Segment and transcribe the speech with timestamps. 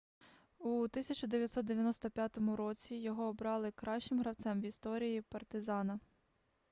[0.59, 5.99] у 1995 році його обрали кращим гравцем в історії партизана